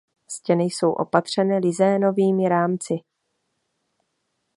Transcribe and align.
Stěny 0.27 0.63
jsou 0.65 0.91
opatřeny 0.91 1.57
lizénovými 1.57 2.49
rámci. 2.49 2.97